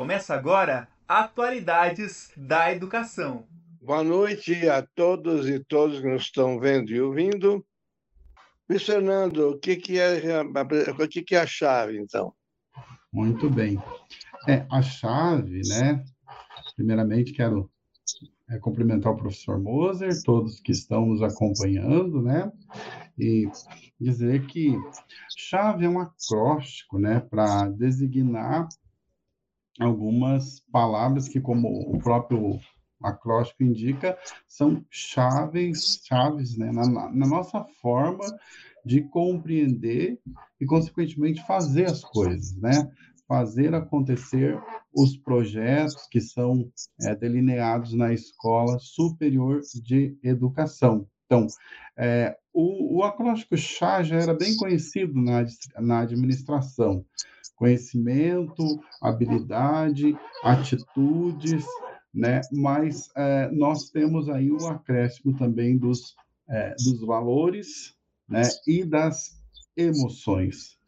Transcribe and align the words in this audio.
Começa 0.00 0.32
agora 0.34 0.88
Atualidades 1.06 2.32
da 2.34 2.72
Educação. 2.72 3.44
Boa 3.82 4.02
noite 4.02 4.66
a 4.66 4.80
todos 4.80 5.46
e 5.46 5.62
todos 5.62 6.00
que 6.00 6.06
nos 6.08 6.22
estão 6.22 6.58
vendo 6.58 6.90
e 6.90 6.98
ouvindo. 7.02 7.62
Luiz 8.66 8.82
Fernando, 8.82 9.50
o 9.50 9.58
que, 9.58 9.76
que, 9.76 9.98
é, 9.98 10.40
o 10.98 11.06
que, 11.06 11.20
que 11.20 11.34
é 11.34 11.40
a 11.40 11.46
chave, 11.46 12.00
então? 12.00 12.32
Muito 13.12 13.50
bem. 13.50 13.78
É, 14.48 14.64
a 14.70 14.80
chave, 14.80 15.60
né? 15.68 16.02
Primeiramente, 16.76 17.34
quero 17.34 17.70
é, 18.48 18.58
cumprimentar 18.58 19.12
o 19.12 19.18
professor 19.18 19.60
Moser, 19.60 20.14
todos 20.24 20.60
que 20.60 20.72
estão 20.72 21.04
nos 21.04 21.22
acompanhando, 21.22 22.22
né? 22.22 22.50
E 23.18 23.46
dizer 24.00 24.46
que 24.46 24.78
chave 25.36 25.84
é 25.84 25.88
um 25.90 26.00
acróstico, 26.00 26.98
né? 26.98 27.20
Para 27.20 27.68
designar 27.68 28.66
algumas 29.80 30.60
palavras 30.70 31.28
que, 31.28 31.40
como 31.40 31.68
o 31.68 31.98
próprio 31.98 32.58
acróstico 33.02 33.62
indica, 33.62 34.16
são 34.46 34.84
chaves, 34.90 36.02
chaves 36.04 36.56
né, 36.56 36.70
na, 36.70 36.86
na, 36.86 37.26
nossa 37.26 37.64
forma 37.80 38.24
de 38.84 39.02
compreender 39.02 40.20
e, 40.60 40.66
consequentemente, 40.66 41.44
fazer 41.46 41.86
as 41.86 42.04
coisas, 42.04 42.54
né? 42.56 42.90
Fazer 43.26 43.74
acontecer 43.74 44.60
os 44.92 45.16
projetos 45.16 46.06
que 46.10 46.20
são 46.20 46.70
é, 47.02 47.14
delineados 47.14 47.94
na 47.94 48.12
Escola 48.12 48.78
Superior 48.80 49.60
de 49.82 50.18
Educação. 50.22 51.06
Então, 51.26 51.46
é, 51.96 52.36
o, 52.52 52.98
o 52.98 53.04
acróstico 53.04 53.56
CHA 53.56 54.02
já 54.02 54.16
era 54.16 54.34
bem 54.34 54.56
conhecido 54.56 55.14
na, 55.14 55.44
na 55.78 56.00
administração 56.00 57.04
conhecimento, 57.60 58.64
habilidade, 59.02 60.16
atitudes, 60.42 61.62
né? 62.12 62.40
Mas 62.50 63.10
é, 63.14 63.50
nós 63.52 63.90
temos 63.90 64.30
aí 64.30 64.50
o 64.50 64.66
acréscimo 64.66 65.36
também 65.36 65.76
dos, 65.76 66.16
é, 66.48 66.74
dos 66.76 67.00
valores, 67.02 67.94
né? 68.26 68.42
E 68.66 68.82
das 68.82 69.38
emoções, 69.76 70.78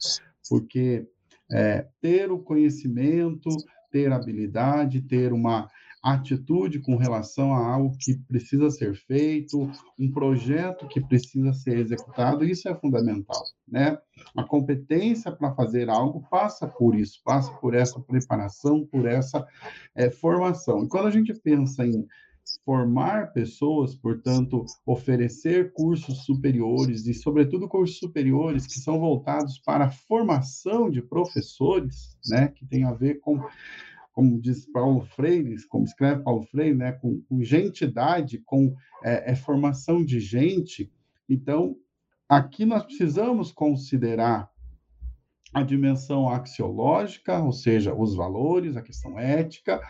porque 0.49 1.07
é, 1.53 1.87
ter 2.01 2.33
o 2.33 2.39
conhecimento, 2.39 3.51
ter 3.91 4.11
habilidade, 4.11 5.03
ter 5.03 5.31
uma 5.31 5.69
atitude 6.03 6.81
com 6.81 6.97
relação 6.97 7.55
a 7.55 7.75
algo 7.75 7.97
que 7.99 8.15
precisa 8.27 8.71
ser 8.71 8.95
feito, 8.95 9.71
um 9.99 10.11
projeto 10.11 10.89
que 10.89 11.01
precisa 11.01 11.53
ser 11.53 11.79
executado, 11.79 12.45
isso 12.45 12.69
é 12.69 12.75
fundamental, 12.75 13.43
né? 13.69 13.97
A 14.37 14.43
competência 14.43 15.31
para 15.31 15.55
fazer 15.55 15.89
algo 15.89 16.27
passa 16.29 16.67
por 16.67 16.97
isso, 16.97 17.21
passa 17.25 17.53
por 17.55 17.75
essa 17.75 18.01
preparação, 18.01 18.85
por 18.85 19.07
essa 19.07 19.47
é, 19.95 20.11
formação. 20.11 20.85
E 20.85 20.89
quando 20.89 21.07
a 21.07 21.11
gente 21.11 21.33
pensa 21.35 21.87
em 21.87 22.05
formar 22.65 23.33
pessoas, 23.33 23.95
portanto, 23.95 24.65
oferecer 24.85 25.73
cursos 25.73 26.25
superiores 26.25 27.07
e, 27.07 27.15
sobretudo, 27.15 27.69
cursos 27.69 27.99
superiores 27.99 28.67
que 28.67 28.79
são 28.81 28.99
voltados 28.99 29.59
para 29.59 29.87
a 29.87 29.91
formação 29.91 30.91
de 30.91 31.01
professores, 31.01 32.17
né, 32.29 32.49
que 32.49 32.67
tem 32.67 32.85
a 32.85 32.93
ver 32.93 33.21
com 33.21 33.41
como 34.13 34.41
diz 34.41 34.67
Paulo 34.71 35.01
Freire, 35.01 35.57
como 35.69 35.85
escreve 35.85 36.23
Paulo 36.23 36.43
Freire, 36.43 36.77
né, 36.77 36.93
com, 36.93 37.21
com 37.23 37.43
gentidade, 37.43 38.39
com 38.45 38.75
é, 39.03 39.33
é, 39.33 39.35
formação 39.35 40.05
de 40.05 40.21
gente. 40.21 40.93
Então, 41.29 41.77
aqui 42.29 42.65
nós 42.65 42.85
precisamos 42.85 43.51
considerar 43.51 44.51
a 45.53 45.63
dimensão 45.63 46.29
axiológica, 46.29 47.39
ou 47.39 47.53
seja, 47.53 47.95
os 47.95 48.15
valores, 48.15 48.77
a 48.77 48.83
questão 48.83 49.19
ética, 49.19 49.81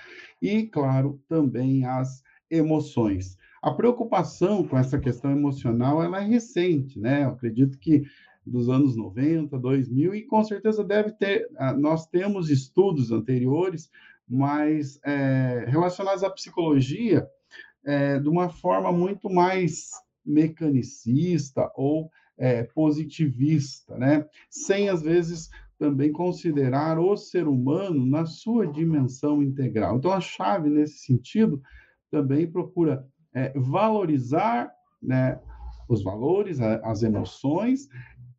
e, 0.41 0.65
claro, 0.67 1.21
também 1.29 1.85
as 1.85 2.23
emoções. 2.51 3.37
A 3.63 3.71
preocupação 3.71 4.67
com 4.67 4.77
essa 4.77 4.99
questão 4.99 5.31
emocional 5.31 6.03
ela 6.03 6.21
é 6.21 6.27
recente, 6.27 6.99
né? 6.99 7.25
Eu 7.25 7.31
acredito 7.31 7.79
que 7.79 8.03
dos 8.45 8.69
anos 8.69 8.97
90, 8.97 9.57
2000, 9.57 10.15
e 10.17 10.23
com 10.23 10.43
certeza 10.43 10.83
deve 10.83 11.13
ter, 11.13 11.49
ah, 11.57 11.73
nós 11.73 12.07
temos 12.09 12.51
estudos 12.51 13.13
anteriores 13.13 13.89
mas 14.33 14.99
é, 15.05 15.67
relacionadas 15.69 16.25
à 16.25 16.31
psicologia 16.31 17.29
é, 17.85 18.19
de 18.19 18.27
uma 18.31 18.49
forma 18.49 18.91
muito 18.91 19.29
mais 19.29 19.91
mecanicista 20.25 21.71
ou 21.77 22.11
é, 22.39 22.63
positivista, 22.63 23.95
né? 23.99 24.27
Sem 24.49 24.89
às 24.89 25.03
vezes 25.03 25.51
também 25.79 26.11
considerar 26.11 26.99
o 26.99 27.15
ser 27.15 27.47
humano 27.47 28.07
na 28.07 28.25
sua 28.25 28.67
dimensão 28.67 29.43
integral. 29.43 29.99
Então 29.99 30.11
a 30.11 30.21
chave 30.21 30.71
nesse 30.71 31.01
sentido 31.01 31.61
também 32.11 32.51
procura 32.51 33.07
é, 33.35 33.53
valorizar, 33.55 34.73
né, 35.03 35.39
os 35.87 36.03
valores, 36.03 36.59
as 36.59 37.03
emoções 37.03 37.87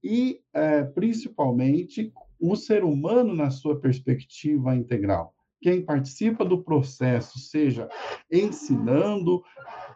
e 0.04 0.42
é, 0.54 0.84
principalmente 0.84 2.12
o 2.40 2.56
ser 2.56 2.84
humano 2.84 3.36
na 3.36 3.52
sua 3.52 3.80
perspectiva 3.80 4.76
integral 4.76 5.36
quem 5.64 5.82
participa 5.82 6.44
do 6.44 6.62
processo, 6.62 7.40
seja 7.40 7.88
ensinando, 8.30 9.42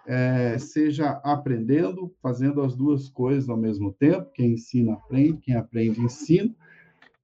é, 0.07 0.57
seja 0.57 1.19
aprendendo, 1.25 2.15
fazendo 2.23 2.61
as 2.61 2.73
duas 2.73 3.09
coisas 3.09 3.49
ao 3.49 3.57
mesmo 3.57 3.91
tempo, 3.91 4.31
quem 4.33 4.53
ensina 4.53 4.93
aprende, 4.93 5.41
quem 5.41 5.55
aprende 5.55 5.99
ensina, 5.99 6.55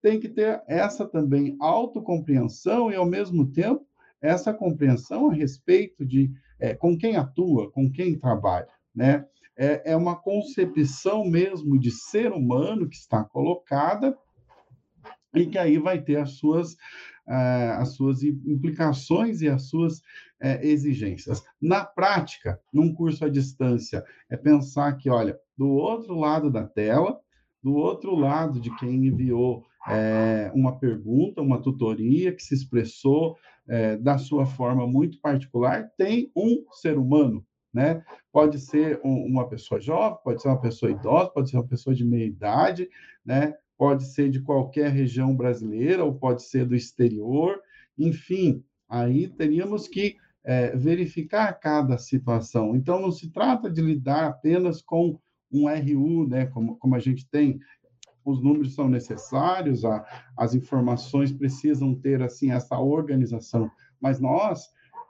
tem 0.02 0.20
que 0.20 0.28
ter 0.28 0.62
essa 0.68 1.08
também 1.08 1.56
autocompreensão 1.62 2.92
e, 2.92 2.96
ao 2.96 3.06
mesmo 3.06 3.50
tempo, 3.50 3.88
essa 4.22 4.54
compreensão 4.54 5.32
a 5.32 5.34
respeito 5.34 6.06
de 6.06 6.30
é, 6.60 6.74
com 6.74 6.98
quem 6.98 7.16
atua, 7.16 7.72
com 7.72 7.90
quem 7.90 8.20
trabalha, 8.20 8.68
né? 8.94 9.26
É, 9.56 9.94
é 9.94 9.96
uma 9.96 10.16
concepção 10.16 11.24
mesmo 11.24 11.80
de 11.80 11.92
ser 11.92 12.34
humano 12.34 12.90
que 12.90 12.96
está 12.96 13.24
colocada 13.24 14.18
e 15.34 15.46
que 15.46 15.58
aí 15.58 15.78
vai 15.78 16.02
ter 16.02 16.18
as 16.18 16.32
suas 16.32 16.76
uh, 17.28 17.80
as 17.80 17.96
suas 17.96 18.24
implicações 18.24 19.42
e 19.42 19.48
as 19.48 19.70
suas 19.70 20.00
uh, 20.00 20.60
exigências. 20.62 21.44
Na 21.62 21.86
prática, 21.86 22.60
num 22.72 22.94
curso 22.94 23.26
à 23.26 23.30
distância, 23.30 24.04
é 24.30 24.38
pensar 24.38 24.94
que, 24.98 25.10
olha, 25.10 25.38
do 25.58 25.70
outro 25.70 26.16
lado 26.16 26.52
da 26.52 26.66
tela, 26.66 27.20
do 27.64 27.74
outro 27.76 28.16
lado 28.16 28.60
de 28.60 28.76
quem 28.76 29.08
enviou 29.08 29.64
é, 29.88 30.52
uma 30.54 30.78
pergunta, 30.78 31.42
uma 31.42 31.62
tutoria 31.62 32.34
que 32.34 32.44
se 32.44 32.54
expressou 32.54 33.38
é, 33.68 33.98
da 33.98 34.18
sua 34.18 34.46
forma 34.46 34.88
muito 34.88 35.20
particular, 35.20 35.90
tem 35.98 36.32
um 36.36 36.64
ser 36.72 36.98
humano, 36.98 37.46
né? 37.74 38.04
Pode 38.32 38.60
ser 38.60 39.00
um, 39.04 39.26
uma 39.26 39.48
pessoa 39.48 39.80
jovem, 39.80 40.20
pode 40.24 40.42
ser 40.42 40.50
uma 40.50 40.60
pessoa 40.60 40.92
idosa, 40.92 41.32
pode 41.32 41.50
ser 41.50 41.58
uma 41.58 41.68
pessoa 41.68 41.96
de 41.96 42.06
meia 42.06 42.26
idade, 42.26 42.90
né? 43.26 43.54
Pode 43.84 44.06
ser 44.06 44.30
de 44.30 44.40
qualquer 44.40 44.94
região 44.94 45.36
brasileira 45.36 46.06
ou 46.06 46.16
pode 46.16 46.44
ser 46.44 46.66
do 46.66 46.74
exterior, 46.74 47.60
enfim, 47.98 48.64
aí 48.88 49.28
teríamos 49.28 49.90
que 49.90 50.16
é, 50.42 50.74
verificar 50.74 51.52
cada 51.60 51.98
situação. 51.98 52.78
Então, 52.78 53.02
não 53.02 53.12
se 53.12 53.30
trata 53.30 53.70
de 53.70 53.82
lidar 53.82 54.28
apenas 54.28 54.82
com 54.82 55.20
um 55.52 55.68
RU, 55.68 56.26
né, 56.30 56.46
como, 56.46 56.78
como 56.78 56.96
a 56.96 57.00
gente 57.00 57.28
tem, 57.30 57.60
os 58.24 58.42
números 58.42 58.74
são 58.74 58.88
necessários, 58.88 59.84
a, 59.84 60.06
as 60.38 60.56
informações 60.56 61.34
precisam 61.34 61.94
ter 61.94 62.22
assim 62.22 62.54
essa 62.54 62.80
organização, 62.80 63.70
mas 64.00 64.18
nós 64.18 64.70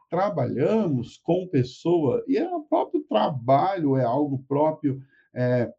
trabalhamos 0.10 1.18
com 1.18 1.48
pessoa 1.48 2.24
e 2.28 2.40
é 2.40 2.50
o 2.50 2.64
próprio 2.64 3.04
trabalho 3.04 3.98
é 3.98 4.04
algo 4.04 4.44
próprio 4.48 5.00
é, 5.32 5.72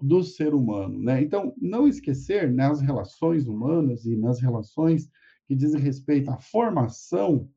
do 0.00 0.22
ser 0.22 0.54
humano, 0.54 0.98
né? 1.00 1.22
Então, 1.22 1.54
não 1.60 1.86
esquecer 1.86 2.52
nas 2.52 2.80
relações 2.80 3.46
humanas 3.46 4.04
e 4.04 4.16
nas 4.16 4.40
relações 4.40 5.08
que 5.46 5.54
dizem 5.54 5.80
respeito 5.80 6.30
à 6.30 6.36
formação, 6.36 7.48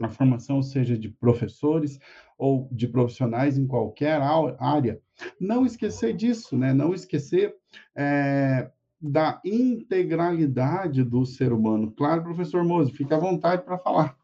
a 0.00 0.08
formação 0.08 0.62
seja 0.62 0.96
de 0.96 1.08
professores 1.08 1.98
ou 2.36 2.68
de 2.70 2.86
profissionais 2.86 3.58
em 3.58 3.66
qualquer 3.66 4.20
área, 4.58 5.00
não 5.40 5.66
esquecer 5.66 6.14
disso, 6.14 6.56
né? 6.56 6.72
Não 6.72 6.94
esquecer 6.94 7.56
é, 7.96 8.70
da 9.00 9.40
integralidade 9.44 11.02
do 11.02 11.24
ser 11.24 11.52
humano. 11.52 11.92
Claro, 11.92 12.22
professor 12.22 12.64
Mose, 12.64 12.92
fique 12.92 13.12
à 13.12 13.18
vontade 13.18 13.62
para 13.62 13.78
falar. 13.78 14.16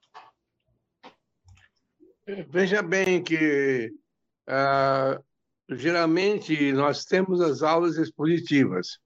Veja 2.49 2.82
bem 2.82 3.22
que 3.22 3.93
uh, 4.49 5.22
geralmente 5.70 6.72
nós 6.72 7.05
temos 7.05 7.40
as 7.40 7.62
aulas 7.62 7.96
expositivas. 7.96 8.99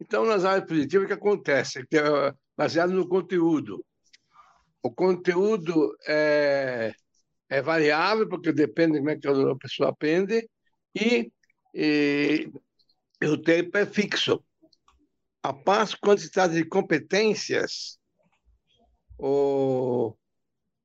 Então, 0.00 0.24
nas 0.24 0.44
aulas 0.44 0.62
expositivas, 0.62 1.04
o 1.04 1.08
que 1.08 1.12
acontece? 1.14 1.86
Que 1.86 1.98
é 1.98 2.34
baseado 2.56 2.92
no 2.92 3.08
conteúdo. 3.08 3.84
O 4.82 4.90
conteúdo 4.90 5.96
é, 6.06 6.92
é 7.48 7.62
variável, 7.62 8.28
porque 8.28 8.52
depende 8.52 8.94
de 8.94 8.98
como 8.98 9.10
é 9.10 9.16
que 9.18 9.28
a 9.28 9.56
pessoa 9.56 9.90
aprende, 9.90 10.48
e, 10.94 11.30
e, 11.74 12.50
o 13.22 13.36
tempo 13.36 13.76
é 13.76 13.86
fixo. 13.86 14.42
A 15.42 15.52
paz, 15.52 15.94
quando 15.94 16.18
se 16.18 16.30
trata 16.30 16.54
de 16.54 16.64
competências, 16.64 17.98
o, 19.18 20.16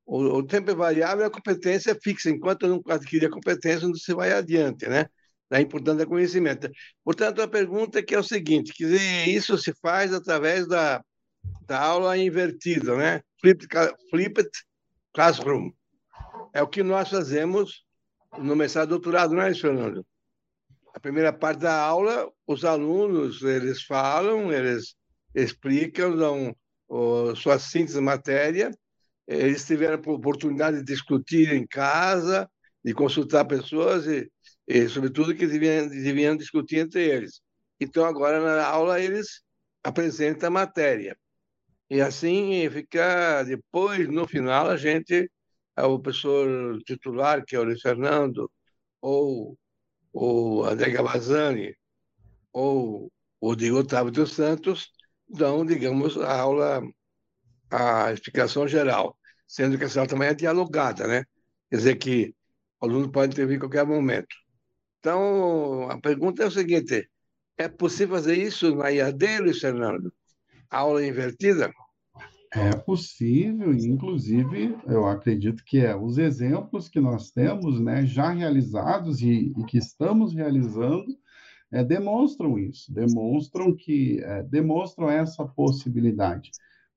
o, 0.05 0.37
o 0.37 0.43
tempo 0.43 0.71
é 0.71 0.75
variável, 0.75 1.25
a 1.25 1.31
competência 1.31 1.91
é 1.91 1.99
fixa. 2.01 2.29
Enquanto 2.29 2.67
não 2.67 2.81
adquirir 2.87 3.27
a 3.27 3.31
competência, 3.31 3.87
não 3.87 3.95
se 3.95 4.13
vai 4.13 4.31
adiante, 4.31 4.87
né? 4.87 5.07
Da 5.49 5.61
importância 5.61 6.05
do 6.05 6.09
conhecimento. 6.09 6.69
Portanto, 7.03 7.41
a 7.41 7.47
pergunta 7.47 7.99
é 7.99 8.03
que 8.03 8.15
é 8.15 8.19
o 8.19 8.23
seguinte, 8.23 8.73
isso 9.27 9.57
se 9.57 9.73
faz 9.81 10.13
através 10.13 10.67
da, 10.67 11.03
da 11.65 11.79
aula 11.79 12.17
invertida, 12.17 12.95
né? 12.95 13.21
Flipped, 13.41 13.67
flipped 14.09 14.49
classroom. 15.13 15.71
É 16.53 16.61
o 16.61 16.67
que 16.67 16.83
nós 16.83 17.09
fazemos 17.09 17.83
no 18.37 18.55
mestrado 18.55 18.89
doutorado, 18.89 19.33
não 19.33 19.41
é 19.41 19.51
isso, 19.51 19.61
Fernando? 19.61 20.05
A 20.93 20.99
primeira 20.99 21.33
parte 21.33 21.59
da 21.59 21.77
aula, 21.77 22.31
os 22.47 22.63
alunos, 22.63 23.41
eles 23.41 23.83
falam, 23.83 24.51
eles 24.51 24.95
explicam, 25.33 26.15
dão 26.15 26.55
o, 26.87 27.35
sua 27.35 27.59
síntese 27.59 27.97
de 27.97 28.01
matéria, 28.01 28.71
eles 29.27 29.65
tiveram 29.65 29.95
a 29.95 30.11
oportunidade 30.11 30.77
de 30.77 30.83
discutir 30.83 31.53
em 31.53 31.65
casa, 31.65 32.49
de 32.83 32.93
consultar 32.93 33.45
pessoas 33.45 34.05
e, 34.07 34.29
e 34.67 34.87
sobretudo, 34.89 35.35
que 35.35 35.47
deviam, 35.47 35.87
deviam 35.87 36.37
discutir 36.37 36.77
entre 36.79 37.03
eles. 37.03 37.41
Então, 37.79 38.05
agora, 38.05 38.39
na 38.39 38.65
aula, 38.65 38.99
eles 38.99 39.41
apresentam 39.83 40.47
a 40.47 40.51
matéria. 40.51 41.17
E 41.89 42.01
assim 42.01 42.67
fica, 42.69 43.43
depois, 43.43 44.07
no 44.07 44.27
final, 44.27 44.69
a 44.69 44.77
gente, 44.77 45.29
o 45.77 45.99
professor 45.99 46.81
titular, 46.83 47.43
que 47.45 47.55
é 47.55 47.59
o 47.59 47.63
Luiz 47.63 47.81
Fernando, 47.81 48.51
ou 49.01 49.57
o 50.13 50.63
André 50.63 50.91
Gavazani, 50.91 51.75
ou 52.53 53.11
o 53.39 53.55
de 53.55 53.71
Otávio 53.71 54.11
dos 54.11 54.33
Santos, 54.33 54.89
dão, 55.27 55.65
digamos, 55.65 56.17
a 56.17 56.39
aula, 56.39 56.81
a 57.69 58.11
explicação 58.13 58.67
geral, 58.67 59.17
sendo 59.47 59.77
que 59.77 59.83
essa 59.83 59.99
aula 59.99 60.09
também 60.09 60.29
é 60.29 60.33
dialogada, 60.33 61.07
né? 61.07 61.23
Quer 61.69 61.77
dizer 61.77 61.95
que 61.95 62.35
o 62.79 62.85
aluno 62.85 63.11
pode 63.11 63.33
intervir 63.33 63.57
em 63.57 63.59
qualquer 63.59 63.85
momento. 63.85 64.35
Então, 64.99 65.89
a 65.89 65.99
pergunta 65.99 66.43
é 66.43 66.47
o 66.47 66.51
seguinte: 66.51 67.09
é 67.57 67.67
possível 67.67 68.15
fazer 68.15 68.37
isso 68.37 68.75
na 68.75 68.89
IAD, 68.89 69.39
Luiz 69.39 69.59
Fernando? 69.59 70.13
Aula 70.69 71.05
invertida? 71.05 71.71
É 72.51 72.73
possível, 72.75 73.73
inclusive, 73.73 74.77
eu 74.87 75.05
acredito 75.05 75.63
que 75.65 75.79
é 75.79 75.93
os 75.95 76.17
exemplos 76.17 76.87
que 76.87 77.01
nós 77.01 77.29
temos, 77.29 77.81
né, 77.81 78.05
já 78.05 78.29
realizados 78.29 79.21
e, 79.21 79.53
e 79.57 79.63
que 79.65 79.77
estamos 79.77 80.33
realizando, 80.33 81.05
é, 81.69 81.83
demonstram 81.83 82.57
isso, 82.57 82.93
demonstram 82.93 83.75
que 83.75 84.21
é, 84.23 84.41
demonstram 84.43 85.09
essa 85.09 85.45
possibilidade. 85.45 86.51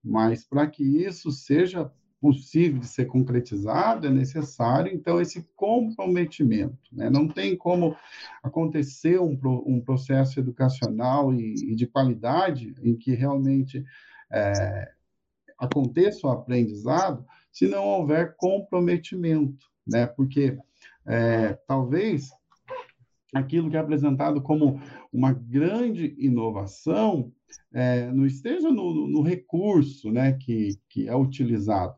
Mas 0.09 0.45
para 0.45 0.67
que 0.67 0.83
isso 0.83 1.31
seja 1.31 1.93
possível 2.21 2.81
de 2.81 2.87
ser 2.87 3.07
concretizado, 3.07 4.07
é 4.07 4.11
necessário, 4.11 4.93
então, 4.93 5.21
esse 5.21 5.47
comprometimento. 5.55 6.77
Né? 6.93 7.09
Não 7.09 7.29
tem 7.29 7.57
como 7.57 7.97
acontecer 8.43 9.21
um, 9.21 9.39
um 9.65 9.81
processo 9.81 10.41
educacional 10.41 11.33
e, 11.33 11.55
e, 11.73 11.77
de 11.77 11.87
qualidade 11.87 12.75
em 12.83 12.97
que 12.97 13.13
realmente 13.15 13.85
é, 14.33 14.93
aconteça 15.59 16.27
o 16.27 16.31
aprendizado 16.31 17.25
se 17.53 17.67
não 17.69 17.85
houver 17.85 18.35
comprometimento, 18.37 19.67
né? 19.87 20.07
Porque 20.07 20.59
é, 21.07 21.55
talvez 21.67 22.31
aquilo 23.35 23.71
que 23.71 23.77
é 23.77 23.81
apresentado 23.81 24.41
como 24.43 24.81
uma 25.13 25.33
grande 25.33 26.15
inovação 26.19 27.33
é, 27.73 28.11
não 28.11 28.27
esteja 28.27 28.71
no, 28.71 29.09
no, 29.09 29.23
recurso 29.23 30.11
né, 30.11 30.33
que, 30.33 30.79
que 30.89 31.09
é 31.09 31.15
utilizado, 31.15 31.95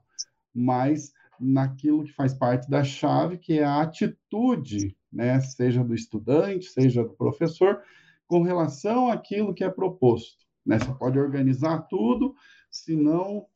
mas 0.54 1.12
naquilo 1.38 2.04
que 2.04 2.12
faz 2.12 2.34
parte 2.34 2.68
da 2.68 2.84
chave, 2.84 3.38
que 3.38 3.58
é 3.58 3.64
a 3.64 3.80
atitude, 3.80 4.96
né, 5.12 5.40
seja 5.40 5.82
do 5.82 5.94
estudante, 5.94 6.66
seja 6.66 7.02
do 7.02 7.14
professor, 7.14 7.80
com 8.26 8.42
relação 8.42 9.08
àquilo 9.10 9.54
que 9.54 9.64
é 9.64 9.70
proposto. 9.70 10.44
Né? 10.64 10.78
Você 10.78 10.92
pode 10.94 11.18
organizar 11.18 11.80
tudo, 11.88 12.34
se 12.70 12.94
não 12.94 13.46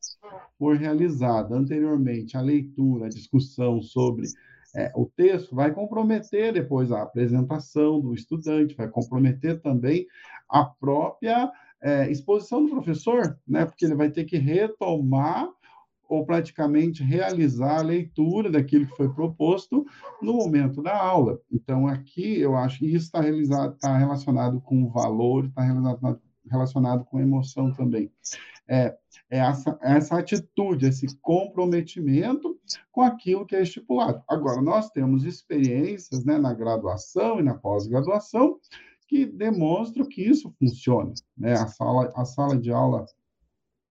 for 0.57 0.75
realizada 0.75 1.55
anteriormente 1.55 2.35
a 2.35 2.41
leitura, 2.41 3.05
a 3.05 3.09
discussão 3.09 3.81
sobre 3.81 4.27
é, 4.75 4.91
o 4.93 5.05
texto 5.05 5.55
vai 5.55 5.73
comprometer 5.73 6.51
depois 6.51 6.91
a 6.91 7.01
apresentação 7.01 8.01
do 8.01 8.13
estudante, 8.13 8.75
vai 8.75 8.89
comprometer 8.89 9.61
também 9.61 10.05
a 10.49 10.65
própria 10.65 11.49
é, 11.85 12.09
exposição 12.09 12.65
do 12.65 12.71
professor, 12.71 13.39
né? 13.47 13.63
porque 13.63 13.85
ele 13.85 13.93
vai 13.93 14.09
ter 14.09 14.23
que 14.23 14.37
retomar 14.37 15.47
ou 16.09 16.25
praticamente 16.25 17.03
realizar 17.03 17.79
a 17.79 17.83
leitura 17.83 18.49
daquilo 18.49 18.87
que 18.87 18.95
foi 18.95 19.07
proposto 19.13 19.85
no 20.19 20.33
momento 20.33 20.81
da 20.81 20.97
aula. 20.97 21.39
Então, 21.51 21.87
aqui 21.87 22.39
eu 22.39 22.55
acho 22.55 22.79
que 22.79 22.87
isso 22.87 23.05
está 23.05 23.21
tá 23.79 23.97
relacionado 23.97 24.59
com 24.61 24.89
valor, 24.89 25.45
está 25.45 25.61
relacionado, 25.61 26.21
relacionado 26.49 27.05
com 27.05 27.19
emoção 27.19 27.71
também. 27.71 28.11
É, 28.67 28.95
é 29.29 29.37
essa, 29.37 29.77
essa 29.81 30.17
atitude, 30.17 30.87
esse 30.87 31.07
comprometimento 31.21 32.57
com 32.91 33.01
aquilo 33.01 33.45
que 33.45 33.55
é 33.55 33.61
estipulado. 33.61 34.23
Agora, 34.27 34.59
nós 34.59 34.89
temos 34.89 35.23
experiências 35.23 36.25
né, 36.25 36.39
na 36.39 36.53
graduação 36.53 37.39
e 37.39 37.43
na 37.43 37.53
pós-graduação 37.53 38.59
que 39.07 39.25
demonstram 39.25 40.07
que 40.07 40.21
isso 40.21 40.53
funciona. 40.59 41.13
Né? 41.37 41.53
A, 41.53 41.67
sala, 41.67 42.11
a 42.15 42.25
sala 42.25 42.57
de 42.57 42.71
aula 42.71 43.05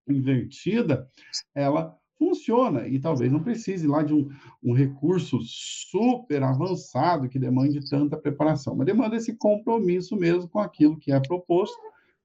invertida, 0.08 1.08
ela 1.54 1.96
funciona 2.18 2.86
e 2.86 2.98
talvez 2.98 3.30
não 3.30 3.42
precise 3.42 3.86
lá 3.86 4.02
de 4.02 4.14
um, 4.14 4.28
um 4.62 4.72
recurso 4.72 5.38
super 5.42 6.42
avançado 6.42 7.28
que 7.28 7.38
demande 7.38 7.88
tanta 7.88 8.16
preparação, 8.16 8.74
mas 8.74 8.86
demanda 8.86 9.16
esse 9.16 9.36
compromisso 9.36 10.16
mesmo 10.16 10.48
com 10.48 10.58
aquilo 10.58 10.98
que 10.98 11.12
é 11.12 11.20
proposto 11.20 11.78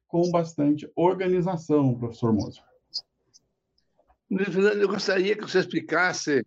com 0.07 0.29
bastante 0.31 0.89
organização, 0.95 1.97
professor 1.97 2.33
Moser. 2.33 2.63
Eu 4.29 4.87
gostaria 4.87 5.35
que 5.35 5.41
você 5.41 5.59
explicasse 5.59 6.43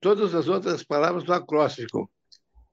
todas 0.00 0.34
as 0.34 0.48
outras 0.48 0.82
palavras 0.82 1.24
do 1.24 1.32
acróstico, 1.32 2.10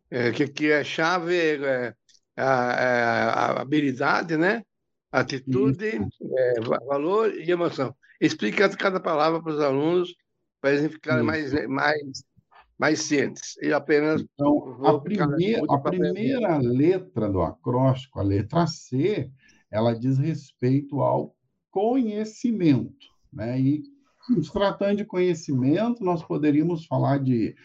é, 0.10 0.32
que, 0.32 0.48
que 0.48 0.72
é 0.72 0.84
chave, 0.84 1.36
é, 1.64 1.96
a, 2.38 2.74
é, 2.74 3.04
a, 3.04 3.62
habilidade, 3.62 4.38
né? 4.38 4.64
atitude, 5.12 5.88
é, 5.88 6.62
valor 6.62 7.34
e 7.34 7.52
emoção. 7.52 7.94
Explica 8.20 8.70
cada 8.78 9.00
palavra 9.00 9.42
para 9.42 9.54
os 9.54 9.60
alunos, 9.60 10.16
para 10.62 10.74
eles 10.74 10.92
ficarem 10.92 11.24
mais, 11.24 11.52
mais, 11.68 12.24
mais 12.80 13.02
cientes. 13.02 13.58
E 13.62 13.74
apenas. 13.74 14.22
Então, 14.22 14.86
a, 14.86 15.00
primeir, 15.00 15.62
a 15.70 15.78
primeira 15.80 16.58
letra 16.58 17.30
do 17.30 17.42
acróstico, 17.42 18.20
a 18.20 18.24
letra 18.24 18.68
C, 18.68 19.30
ela 19.70 19.94
diz 19.94 20.18
respeito 20.18 21.02
ao 21.02 21.36
conhecimento. 21.72 23.08
Né? 23.34 23.60
E 23.60 23.84
se 24.42 24.52
tratando 24.52 24.98
de 24.98 25.06
conhecimento, 25.06 26.04
nós 26.04 26.24
poderíamos 26.24 26.86
falar 26.86 27.18
de, 27.18 27.56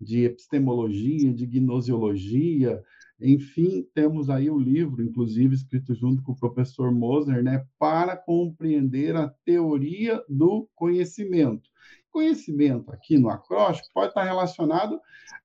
de 0.00 0.24
epistemologia, 0.24 1.32
de 1.34 1.46
gnosiologia, 1.46 2.82
enfim, 3.20 3.86
temos 3.94 4.30
aí 4.30 4.48
o 4.48 4.58
livro, 4.58 5.02
inclusive 5.02 5.54
escrito 5.54 5.94
junto 5.94 6.22
com 6.22 6.32
o 6.32 6.38
professor 6.38 6.92
Moser, 6.92 7.42
né, 7.42 7.64
para 7.78 8.16
compreender 8.16 9.16
a 9.16 9.28
teoria 9.44 10.22
do 10.28 10.68
conhecimento. 10.74 11.68
Conhecimento 12.10 12.92
aqui 12.92 13.18
no 13.18 13.28
acróstico 13.28 13.88
pode 13.92 14.08
estar 14.08 14.24
relacionado 14.24 15.00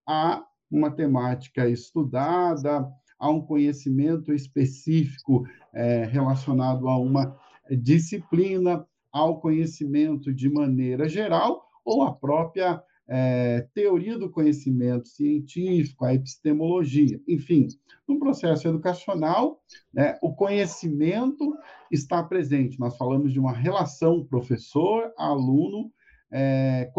a 0.07 0.43
uma 0.69 0.91
temática 0.91 1.67
estudada, 1.67 2.87
a 3.19 3.29
um 3.29 3.41
conhecimento 3.41 4.33
específico 4.33 5.45
é, 5.73 6.03
relacionado 6.05 6.87
a 6.87 6.97
uma 6.97 7.37
disciplina, 7.71 8.85
ao 9.11 9.39
conhecimento 9.39 10.33
de 10.33 10.49
maneira 10.49 11.07
geral, 11.07 11.69
ou 11.85 12.03
a 12.03 12.13
própria 12.13 12.81
é, 13.07 13.67
teoria 13.73 14.17
do 14.17 14.29
conhecimento 14.29 15.07
científico, 15.07 16.05
a 16.05 16.13
epistemologia. 16.13 17.19
Enfim, 17.27 17.67
no 18.07 18.19
processo 18.19 18.67
educacional, 18.67 19.61
né, 19.93 20.17
o 20.21 20.33
conhecimento 20.33 21.55
está 21.91 22.23
presente. 22.23 22.79
Nós 22.79 22.97
falamos 22.97 23.31
de 23.31 23.39
uma 23.39 23.53
relação 23.53 24.25
professor-aluno, 24.25 25.91
é. 26.31 26.91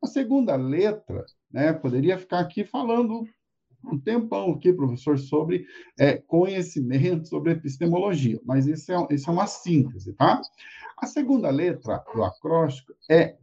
A 0.00 0.06
segunda 0.06 0.56
letra, 0.56 1.26
né, 1.52 1.72
poderia 1.72 2.16
ficar 2.16 2.40
aqui 2.40 2.64
falando 2.64 3.24
um 3.84 3.98
tempão 3.98 4.52
aqui, 4.52 4.72
professor, 4.72 5.18
sobre 5.18 5.66
é, 5.98 6.16
conhecimento, 6.16 7.28
sobre 7.28 7.52
epistemologia, 7.52 8.40
mas 8.44 8.66
isso 8.66 8.92
é, 8.92 9.06
isso 9.10 9.28
é 9.28 9.32
uma 9.32 9.46
síntese, 9.46 10.12
tá? 10.14 10.40
A 10.96 11.06
segunda 11.06 11.48
letra 11.50 12.02
do 12.12 12.24
acróstico 12.24 12.92
é 13.08 13.36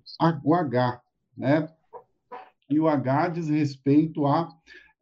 o 0.44 0.54
H, 0.54 1.01
né? 1.38 1.68
E 2.70 2.80
o 2.80 2.88
H 2.88 3.30
diz 3.30 3.50
respeito 3.50 4.25
à 4.25 4.50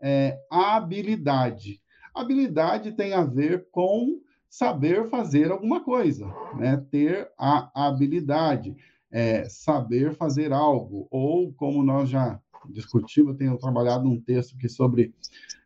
é, 0.02 0.40
habilidade. 0.52 1.82
Habilidade 2.14 2.92
tem 2.92 3.14
a 3.14 3.24
ver 3.24 3.68
com 3.72 4.22
saber 4.50 5.10
fazer 5.10 5.52
alguma 5.52 5.84
coisa, 5.84 6.28
né? 6.56 6.84
Ter 6.92 7.32
a 7.38 7.88
habilidade. 7.88 8.76
é, 9.14 9.48
saber 9.48 10.16
fazer 10.16 10.52
algo, 10.52 11.08
ou 11.12 11.54
como 11.54 11.84
nós 11.84 12.10
já 12.10 12.42
discutimos, 12.72 13.38
tenho 13.38 13.58
trabalhado 13.60 14.10
um 14.10 14.20
texto 14.20 14.56
aqui 14.56 14.68
sobre 14.68 15.14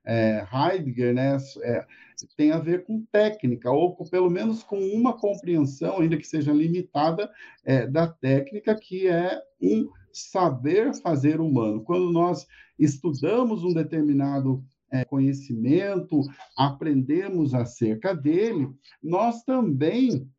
é, 0.05 0.45
Heidegger, 0.53 1.13
né, 1.13 1.38
é, 1.63 1.86
tem 2.36 2.51
a 2.51 2.59
ver 2.59 2.83
com 2.83 3.05
técnica, 3.09 3.71
ou 3.71 3.95
pelo 4.09 4.29
menos 4.29 4.63
com 4.63 4.77
uma 4.77 5.13
compreensão, 5.17 6.00
ainda 6.00 6.17
que 6.17 6.27
seja 6.27 6.51
limitada, 6.51 7.31
é, 7.63 7.88
da 7.88 8.07
técnica, 8.07 8.75
que 8.75 9.07
é 9.07 9.41
um 9.62 9.89
saber 10.17 10.93
fazer 11.01 11.39
humano. 11.39 11.83
Quando 11.83 12.12
nós 12.12 12.47
estudamos 12.77 13.63
um 13.63 13.74
determinado 13.74 14.63
é, 14.91 15.03
conhecimento, 15.05 16.21
aprendemos 16.55 17.53
acerca 17.53 18.15
dele, 18.15 18.69
nós 19.01 19.43
também 19.43 20.29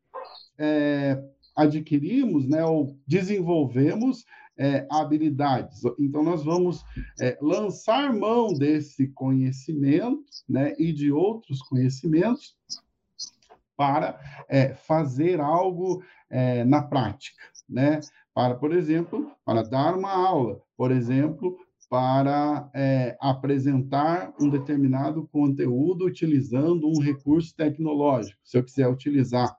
é, 0.59 1.23
adquirimos, 1.55 2.49
né, 2.49 2.65
ou 2.65 2.97
desenvolvemos 3.07 4.25
é, 4.57 4.87
habilidades. 4.91 5.83
Então, 5.99 6.23
nós 6.23 6.45
vamos 6.45 6.85
é, 7.21 7.39
lançar 7.41 8.13
mão 8.13 8.53
desse 8.53 9.09
conhecimento 9.09 10.25
né, 10.49 10.75
e 10.79 10.93
de 10.93 11.13
outros 11.13 11.63
conhecimentos 11.63 12.57
para 13.77 14.19
é, 14.49 14.75
fazer 14.75 15.41
algo 15.41 16.03
na 16.67 16.83
prática, 16.83 17.43
né? 17.67 18.01
Para, 18.39 18.55
por 18.55 18.73
exemplo, 18.73 19.33
para 19.45 19.65
dar 19.65 19.99
uma 19.99 20.13
aula, 20.13 20.63
por 20.77 20.93
exemplo, 20.93 21.59
para 21.91 22.71
é, 22.73 23.17
apresentar 23.21 24.33
um 24.41 24.49
determinado 24.49 25.27
conteúdo 25.33 26.05
utilizando 26.07 26.87
um 26.87 27.01
recurso 27.01 27.53
tecnológico. 27.57 28.39
Se 28.45 28.57
eu 28.57 28.63
quiser 28.63 28.87
utilizar 28.87 29.59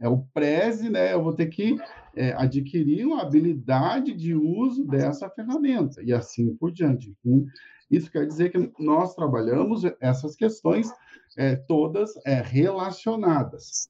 é 0.00 0.08
o 0.08 0.24
Prezi, 0.34 0.90
né? 0.90 1.12
Eu 1.12 1.22
vou 1.22 1.32
ter 1.32 1.46
que 1.46 1.76
é, 2.16 2.32
adquirir 2.32 3.06
uma 3.06 3.22
habilidade 3.22 4.12
de 4.12 4.34
uso 4.34 4.84
dessa 4.84 5.30
ferramenta 5.30 6.02
e 6.02 6.12
assim 6.12 6.52
por 6.56 6.72
diante. 6.72 7.14
Isso 7.88 8.10
quer 8.10 8.26
dizer 8.26 8.50
que 8.50 8.72
nós 8.76 9.14
trabalhamos 9.14 9.84
essas 10.00 10.34
questões 10.34 10.92
é, 11.36 11.54
todas 11.54 12.10
é, 12.26 12.42
relacionadas. 12.42 13.88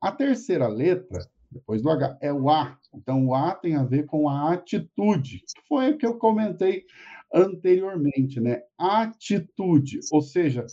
A 0.00 0.10
terceira 0.10 0.68
letra, 0.68 1.20
depois 1.50 1.82
do 1.82 1.90
H, 1.90 2.16
é 2.22 2.32
o 2.32 2.48
A. 2.48 2.78
Então, 2.96 3.26
o 3.26 3.34
A 3.34 3.54
tem 3.54 3.76
a 3.76 3.84
ver 3.84 4.06
com 4.06 4.28
a 4.28 4.52
atitude, 4.52 5.42
que 5.46 5.68
foi 5.68 5.90
o 5.90 5.98
que 5.98 6.06
eu 6.06 6.18
comentei 6.18 6.84
anteriormente, 7.32 8.40
né? 8.40 8.62
Atitude, 8.78 10.00
ou 10.10 10.22
seja, 10.22 10.66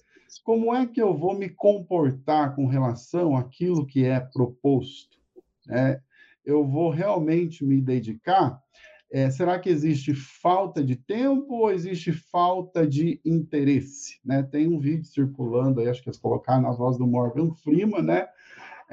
como 0.43 0.73
é 0.73 0.85
que 0.85 1.01
eu 1.01 1.15
vou 1.15 1.37
me 1.37 1.49
comportar 1.49 2.55
com 2.55 2.67
relação 2.67 3.35
àquilo 3.35 3.85
que 3.85 4.05
é 4.05 4.19
proposto? 4.19 5.17
É, 5.69 5.99
eu 6.45 6.65
vou 6.65 6.89
realmente 6.89 7.63
me 7.63 7.81
dedicar? 7.81 8.61
É, 9.11 9.29
será 9.29 9.59
que 9.59 9.69
existe 9.69 10.15
falta 10.15 10.83
de 10.83 10.95
tempo 10.95 11.53
ou 11.53 11.71
existe 11.71 12.11
falta 12.11 12.87
de 12.87 13.21
interesse? 13.23 14.19
Né? 14.25 14.41
Tem 14.41 14.67
um 14.67 14.79
vídeo 14.79 15.05
circulando 15.05 15.79
aí, 15.79 15.87
acho 15.87 16.01
que 16.01 16.09
é 16.09 16.13
colocar 16.19 16.59
na 16.59 16.71
voz 16.71 16.97
do 16.97 17.05
Morgan 17.05 17.53
Freeman, 17.53 18.01
né? 18.01 18.27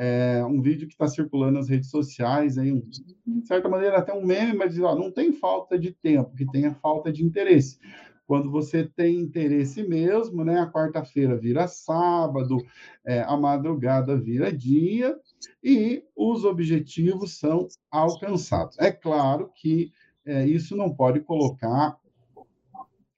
É 0.02 0.42
um 0.46 0.62
vídeo 0.62 0.88
que 0.88 0.94
está 0.94 1.06
circulando 1.06 1.58
nas 1.58 1.68
redes 1.68 1.90
sociais, 1.90 2.56
aí, 2.56 2.72
um, 2.72 2.80
de 2.80 3.46
certa 3.46 3.68
maneira 3.68 3.98
até 3.98 4.14
um 4.14 4.24
meme, 4.24 4.54
mas 4.54 4.78
ó, 4.80 4.94
não 4.94 5.12
tem 5.12 5.30
falta 5.30 5.78
de 5.78 5.92
tempo, 5.92 6.34
que 6.34 6.46
tem 6.46 6.64
a 6.64 6.74
falta 6.74 7.12
de 7.12 7.22
interesse. 7.22 7.78
Quando 8.26 8.50
você 8.50 8.86
tem 8.86 9.18
interesse 9.18 9.82
mesmo, 9.82 10.42
né? 10.42 10.58
A 10.58 10.70
quarta-feira 10.70 11.36
vira 11.36 11.68
sábado, 11.68 12.56
é, 13.04 13.20
a 13.20 13.36
madrugada 13.36 14.16
vira 14.16 14.50
dia 14.50 15.14
e 15.62 16.02
os 16.16 16.46
objetivos 16.46 17.38
são 17.38 17.68
alcançados. 17.90 18.78
É 18.78 18.90
claro 18.90 19.50
que 19.54 19.92
é, 20.24 20.46
isso 20.46 20.74
não 20.74 20.94
pode 20.94 21.20
colocar 21.20 21.98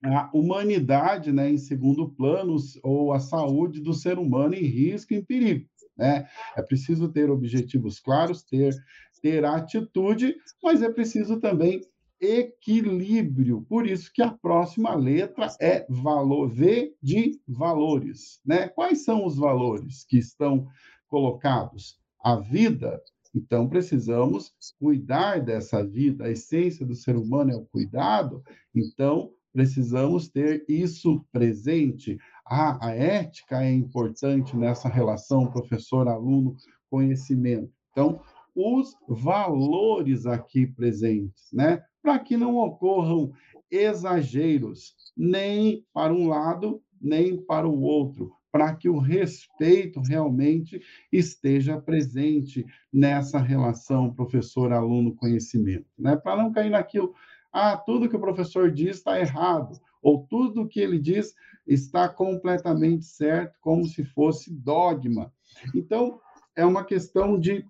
a 0.04 0.30
humanidade 0.34 1.30
né, 1.30 1.48
em 1.48 1.58
segundo 1.58 2.10
plano 2.10 2.56
ou 2.82 3.12
a 3.12 3.20
saúde 3.20 3.80
do 3.80 3.94
ser 3.94 4.18
humano 4.18 4.54
em 4.54 4.64
risco, 4.64 5.14
em 5.14 5.24
perigo. 5.24 5.68
Né? 5.96 6.26
É 6.56 6.62
preciso 6.62 7.08
ter 7.08 7.30
objetivos 7.30 8.00
claros, 8.00 8.42
ter, 8.42 8.74
ter 9.20 9.44
atitude, 9.44 10.36
mas 10.62 10.82
é 10.82 10.90
preciso 10.90 11.38
também 11.40 11.80
equilíbrio. 12.20 13.62
Por 13.68 13.86
isso 13.86 14.10
que 14.12 14.22
a 14.22 14.30
próxima 14.30 14.94
letra 14.94 15.48
é 15.60 15.84
valor, 15.88 16.48
V 16.48 16.94
de 17.02 17.40
valores. 17.46 18.40
Né? 18.46 18.68
Quais 18.68 19.04
são 19.04 19.26
os 19.26 19.36
valores 19.36 20.04
que 20.04 20.18
estão 20.18 20.68
colocados? 21.08 22.00
A 22.24 22.36
vida. 22.36 23.02
Então, 23.34 23.68
precisamos 23.68 24.52
cuidar 24.78 25.40
dessa 25.40 25.84
vida. 25.84 26.24
A 26.24 26.30
essência 26.30 26.86
do 26.86 26.94
ser 26.94 27.16
humano 27.16 27.50
é 27.50 27.56
o 27.56 27.66
cuidado. 27.66 28.42
Então, 28.72 29.32
precisamos 29.52 30.28
ter 30.28 30.64
isso 30.68 31.24
presente. 31.32 32.18
Ah, 32.44 32.78
a 32.86 32.90
ética 32.94 33.62
é 33.62 33.72
importante 33.72 34.56
nessa 34.56 34.88
relação 34.88 35.46
professor-aluno, 35.46 36.56
conhecimento. 36.90 37.70
Então, 37.90 38.20
os 38.54 38.94
valores 39.08 40.26
aqui 40.26 40.66
presentes, 40.66 41.48
né? 41.52 41.82
para 42.02 42.18
que 42.18 42.36
não 42.36 42.56
ocorram 42.56 43.32
exageros, 43.70 44.94
nem 45.16 45.86
para 45.94 46.12
um 46.12 46.28
lado, 46.28 46.82
nem 47.00 47.40
para 47.40 47.66
o 47.66 47.80
outro, 47.80 48.32
para 48.50 48.74
que 48.74 48.88
o 48.88 48.98
respeito 48.98 50.00
realmente 50.00 50.80
esteja 51.10 51.80
presente 51.80 52.66
nessa 52.92 53.38
relação 53.38 54.12
professor-aluno-conhecimento, 54.12 55.86
né? 55.98 56.16
Para 56.16 56.42
não 56.42 56.52
cair 56.52 56.68
naquilo, 56.68 57.14
ah, 57.50 57.76
tudo 57.76 58.08
que 58.08 58.16
o 58.16 58.20
professor 58.20 58.70
diz 58.70 58.98
está 58.98 59.18
errado, 59.18 59.80
ou 60.02 60.26
tudo 60.28 60.68
que 60.68 60.80
ele 60.80 60.98
diz 60.98 61.34
está 61.66 62.08
completamente 62.08 63.04
certo, 63.04 63.56
como 63.60 63.84
se 63.84 64.04
fosse 64.04 64.52
dogma. 64.52 65.32
Então, 65.74 66.20
é 66.56 66.64
uma 66.66 66.84
questão 66.84 67.38
de 67.38 67.64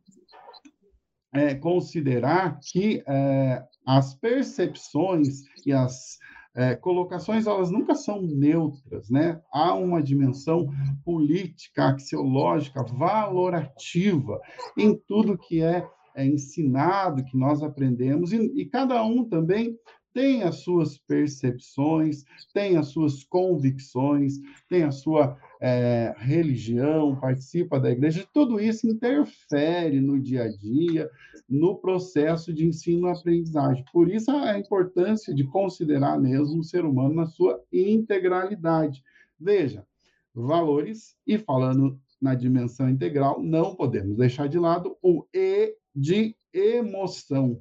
é, 1.32 1.54
considerar 1.54 2.58
que 2.60 3.02
é, 3.06 3.62
as 3.86 4.14
percepções 4.14 5.42
e 5.66 5.72
as 5.72 6.18
é, 6.54 6.74
colocações 6.74 7.46
elas 7.46 7.70
nunca 7.70 7.94
são 7.94 8.20
neutras, 8.20 9.08
né? 9.08 9.40
Há 9.50 9.74
uma 9.74 10.02
dimensão 10.02 10.68
política, 11.02 11.86
axiológica, 11.86 12.84
valorativa 12.84 14.38
em 14.76 14.94
tudo 14.94 15.38
que 15.38 15.62
é, 15.62 15.86
é 16.14 16.26
ensinado, 16.26 17.24
que 17.24 17.36
nós 17.36 17.62
aprendemos, 17.62 18.32
e, 18.32 18.36
e 18.54 18.66
cada 18.66 19.02
um 19.02 19.24
também 19.24 19.78
tem 20.12 20.42
as 20.42 20.56
suas 20.56 20.98
percepções, 20.98 22.24
tem 22.52 22.76
as 22.76 22.88
suas 22.88 23.24
convicções, 23.24 24.34
tem 24.68 24.82
a 24.82 24.90
sua 24.90 25.38
é, 25.60 26.14
religião, 26.18 27.18
participa 27.18 27.80
da 27.80 27.90
igreja, 27.90 28.26
tudo 28.32 28.60
isso 28.60 28.86
interfere 28.86 30.00
no 30.00 30.20
dia 30.20 30.44
a 30.44 30.48
dia, 30.48 31.10
no 31.48 31.76
processo 31.76 32.52
de 32.52 32.66
ensino-aprendizagem. 32.66 33.84
Por 33.92 34.08
isso, 34.08 34.30
a 34.30 34.58
importância 34.58 35.34
de 35.34 35.44
considerar 35.44 36.18
mesmo 36.20 36.60
o 36.60 36.64
ser 36.64 36.84
humano 36.84 37.14
na 37.14 37.26
sua 37.26 37.62
integralidade. 37.72 39.02
Veja, 39.38 39.86
valores, 40.34 41.16
e 41.26 41.38
falando 41.38 41.98
na 42.20 42.34
dimensão 42.34 42.88
integral, 42.88 43.42
não 43.42 43.74
podemos 43.74 44.16
deixar 44.16 44.48
de 44.48 44.58
lado 44.58 44.96
o 45.02 45.26
E 45.34 45.74
de 45.94 46.36
emoção. 46.52 47.60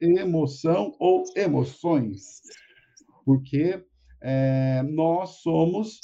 Emoção 0.00 0.94
ou 0.98 1.24
emoções. 1.36 2.40
Porque 3.24 3.84
é, 4.22 4.82
nós 4.82 5.40
somos 5.42 6.00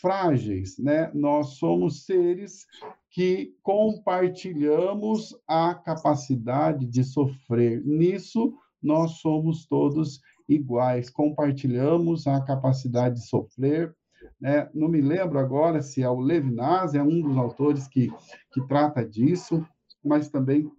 frágeis, 0.00 0.78
né? 0.78 1.10
Nós 1.14 1.58
somos 1.58 2.04
seres 2.04 2.66
que 3.10 3.54
compartilhamos 3.62 5.34
a 5.48 5.74
capacidade 5.74 6.86
de 6.86 7.02
sofrer. 7.02 7.82
Nisso, 7.84 8.54
nós 8.82 9.12
somos 9.20 9.66
todos 9.66 10.20
iguais, 10.48 11.10
compartilhamos 11.10 12.26
a 12.26 12.40
capacidade 12.40 13.16
de 13.16 13.26
sofrer. 13.26 13.94
Né? 14.40 14.68
Não 14.74 14.88
me 14.88 15.00
lembro 15.00 15.38
agora 15.38 15.82
se 15.82 16.02
é 16.02 16.08
o 16.08 16.20
Levinas, 16.20 16.94
é 16.94 17.02
um 17.02 17.20
dos 17.20 17.36
autores 17.36 17.88
que, 17.88 18.10
que 18.52 18.66
trata 18.66 19.04
disso, 19.04 19.66
mas 20.04 20.28
também 20.28 20.70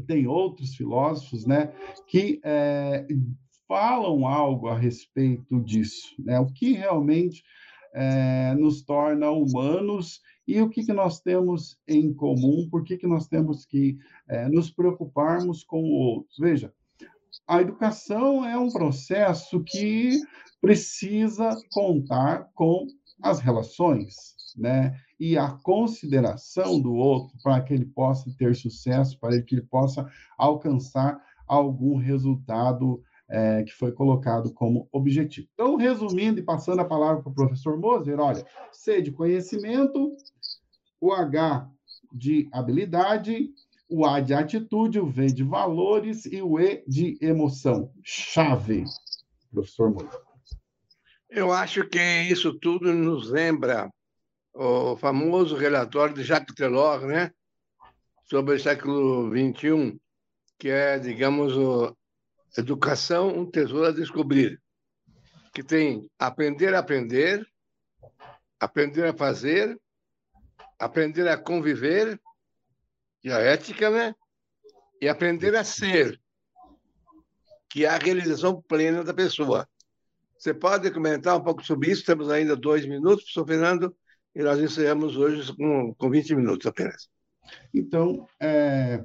tem 0.00 0.26
outros 0.26 0.74
filósofos 0.74 1.46
né, 1.46 1.72
que 2.06 2.40
é, 2.44 3.06
falam 3.68 4.26
algo 4.26 4.68
a 4.68 4.76
respeito 4.76 5.60
disso. 5.60 6.14
Né? 6.18 6.38
O 6.38 6.46
que 6.46 6.72
realmente 6.72 7.42
é, 7.94 8.54
nos 8.54 8.82
torna 8.82 9.30
humanos 9.30 10.20
e 10.46 10.60
o 10.60 10.68
que, 10.68 10.84
que 10.84 10.92
nós 10.92 11.20
temos 11.20 11.78
em 11.88 12.12
comum, 12.12 12.68
por 12.70 12.84
que, 12.84 12.96
que 12.96 13.06
nós 13.06 13.28
temos 13.28 13.64
que 13.64 13.96
é, 14.28 14.48
nos 14.48 14.70
preocuparmos 14.70 15.64
com 15.64 15.82
o 15.82 15.92
outro. 15.92 16.28
Veja, 16.38 16.72
a 17.46 17.60
educação 17.60 18.44
é 18.44 18.58
um 18.58 18.70
processo 18.70 19.62
que 19.64 20.20
precisa 20.60 21.56
contar 21.72 22.48
com 22.54 22.86
as 23.22 23.40
relações. 23.40 24.33
Né? 24.54 24.98
E 25.18 25.36
a 25.36 25.50
consideração 25.50 26.80
do 26.80 26.94
outro 26.94 27.36
para 27.42 27.60
que 27.60 27.74
ele 27.74 27.86
possa 27.86 28.30
ter 28.36 28.54
sucesso, 28.54 29.18
para 29.18 29.40
que 29.42 29.54
ele 29.54 29.62
possa 29.62 30.10
alcançar 30.36 31.20
algum 31.46 31.96
resultado 31.96 33.02
é, 33.28 33.62
que 33.62 33.72
foi 33.72 33.92
colocado 33.92 34.52
como 34.52 34.88
objetivo. 34.92 35.48
Então, 35.54 35.76
resumindo 35.76 36.40
e 36.40 36.42
passando 36.42 36.80
a 36.80 36.84
palavra 36.84 37.22
para 37.22 37.32
o 37.32 37.34
professor 37.34 37.78
Moser, 37.78 38.20
olha, 38.20 38.44
C 38.70 39.00
de 39.00 39.10
conhecimento, 39.10 40.14
o 41.00 41.12
H 41.12 41.68
de 42.12 42.48
habilidade, 42.52 43.50
o 43.88 44.06
A 44.06 44.20
de 44.20 44.34
atitude, 44.34 45.00
o 45.00 45.06
V 45.06 45.26
de 45.26 45.42
valores 45.42 46.26
e 46.26 46.40
o 46.42 46.58
E 46.58 46.84
de 46.86 47.18
emoção. 47.20 47.90
Chave, 48.02 48.84
professor 49.50 49.90
Moser. 49.90 50.20
Eu 51.28 51.52
acho 51.52 51.88
que 51.88 51.98
isso 52.30 52.54
tudo 52.60 52.92
nos 52.92 53.28
lembra 53.28 53.90
o 54.54 54.96
famoso 54.96 55.56
relatório 55.56 56.14
de 56.14 56.22
Jacques 56.22 56.54
Delors, 56.54 57.02
né? 57.02 57.30
sobre 58.24 58.54
o 58.54 58.60
século 58.60 59.30
XXI, 59.30 60.00
que 60.58 60.68
é, 60.68 60.98
digamos, 60.98 61.56
o 61.56 61.96
Educação, 62.56 63.28
um 63.28 63.50
tesouro 63.50 63.88
a 63.88 63.92
descobrir, 63.92 64.62
que 65.52 65.62
tem 65.62 66.08
aprender 66.16 66.72
a 66.72 66.78
aprender, 66.78 67.44
aprender 68.60 69.06
a 69.06 69.12
fazer, 69.12 69.76
aprender 70.78 71.26
a 71.26 71.36
conviver, 71.36 72.20
e 73.24 73.32
a 73.32 73.38
ética, 73.38 73.90
né? 73.90 74.14
E 75.00 75.08
aprender 75.08 75.56
a 75.56 75.64
ser, 75.64 76.20
que 77.68 77.84
é 77.84 77.88
a 77.88 77.98
realização 77.98 78.62
plena 78.62 79.02
da 79.02 79.12
pessoa. 79.12 79.68
Você 80.38 80.54
pode 80.54 80.90
comentar 80.92 81.36
um 81.36 81.42
pouco 81.42 81.64
sobre 81.64 81.90
isso? 81.90 82.04
Temos 82.04 82.30
ainda 82.30 82.54
dois 82.54 82.86
minutos, 82.86 83.24
professor 83.24 83.46
Fernando, 83.46 83.96
e 84.34 84.42
nós 84.42 84.60
encerramos 84.60 85.16
hoje 85.16 85.54
com, 85.54 85.94
com 85.94 86.10
20 86.10 86.34
minutos 86.34 86.66
apenas. 86.66 87.08
Então, 87.72 88.26
é, 88.40 89.04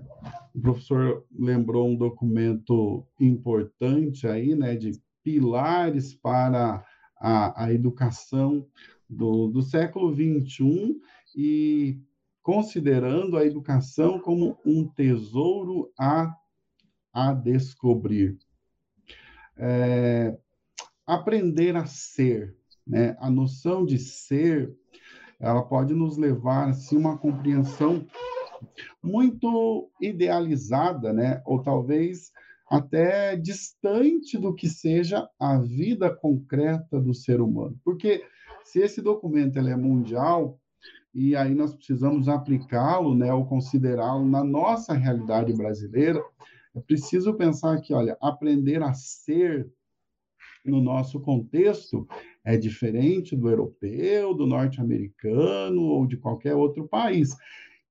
o 0.55 0.61
professor 0.61 1.25
lembrou 1.37 1.87
um 1.87 1.95
documento 1.95 3.05
importante 3.19 4.27
aí, 4.27 4.55
né, 4.55 4.75
de 4.75 4.99
pilares 5.23 6.13
para 6.13 6.83
a, 7.17 7.65
a 7.65 7.73
educação 7.73 8.65
do, 9.09 9.47
do 9.47 9.61
século 9.61 10.13
XXI 10.13 10.99
e 11.35 11.99
considerando 12.41 13.37
a 13.37 13.45
educação 13.45 14.19
como 14.19 14.57
um 14.65 14.87
tesouro 14.87 15.91
a, 15.99 16.33
a 17.13 17.33
descobrir. 17.33 18.37
É, 19.57 20.37
aprender 21.05 21.75
a 21.75 21.85
ser, 21.85 22.55
né? 22.85 23.15
A 23.19 23.29
noção 23.29 23.85
de 23.85 23.97
ser, 23.97 24.73
ela 25.39 25.63
pode 25.63 25.93
nos 25.93 26.17
levar 26.17 26.69
assim 26.69 26.97
uma 26.97 27.17
compreensão 27.17 28.05
muito 29.01 29.89
idealizada, 30.01 31.13
né? 31.13 31.41
Ou 31.45 31.61
talvez 31.63 32.31
até 32.69 33.35
distante 33.35 34.37
do 34.37 34.53
que 34.53 34.69
seja 34.69 35.27
a 35.39 35.57
vida 35.57 36.13
concreta 36.13 36.99
do 36.99 37.13
ser 37.13 37.41
humano. 37.41 37.79
Porque 37.83 38.23
se 38.63 38.79
esse 38.79 39.01
documento 39.01 39.57
ele 39.57 39.71
é 39.71 39.75
mundial, 39.75 40.59
e 41.13 41.35
aí 41.35 41.55
nós 41.55 41.73
precisamos 41.73 42.27
aplicá-lo, 42.27 43.15
né, 43.15 43.33
ou 43.33 43.45
considerá-lo 43.47 44.25
na 44.25 44.43
nossa 44.43 44.93
realidade 44.93 45.51
brasileira, 45.53 46.21
é 46.75 46.79
preciso 46.79 47.33
pensar 47.33 47.81
que, 47.81 47.93
olha, 47.93 48.15
aprender 48.21 48.83
a 48.83 48.93
ser 48.93 49.67
no 50.63 50.79
nosso 50.79 51.19
contexto 51.19 52.07
é 52.43 52.57
diferente 52.57 53.35
do 53.35 53.49
europeu, 53.49 54.33
do 54.33 54.45
norte-americano 54.45 55.81
ou 55.81 56.07
de 56.07 56.17
qualquer 56.17 56.55
outro 56.55 56.87
país. 56.87 57.35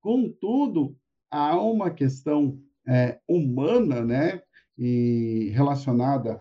Contudo, 0.00 0.96
há 1.30 1.60
uma 1.60 1.90
questão 1.90 2.58
é, 2.86 3.18
humana, 3.28 4.04
né, 4.04 4.42
e 4.76 5.50
relacionada 5.54 6.40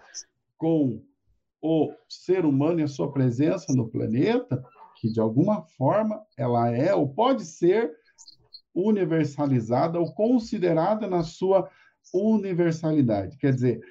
com 0.57 1.01
o 1.61 1.91
ser 2.07 2.45
humano 2.45 2.79
e 2.79 2.83
a 2.83 2.87
sua 2.87 3.11
presença 3.11 3.73
no 3.73 3.89
planeta, 3.89 4.63
que 4.95 5.11
de 5.11 5.19
alguma 5.19 5.63
forma 5.63 6.21
ela 6.37 6.69
é 6.71 6.93
ou 6.93 7.09
pode 7.09 7.45
ser 7.45 7.91
universalizada 8.73 9.99
ou 9.99 10.13
considerada 10.13 11.07
na 11.07 11.23
sua 11.23 11.69
universalidade. 12.13 13.37
Quer 13.37 13.53
dizer, 13.53 13.81